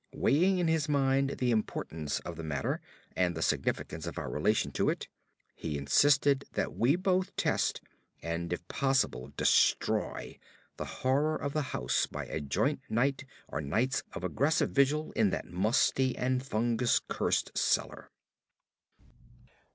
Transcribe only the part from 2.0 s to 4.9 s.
of the matter, and the significance of our relation to